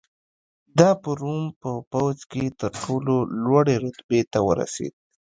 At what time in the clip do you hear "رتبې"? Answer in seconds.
3.85-4.21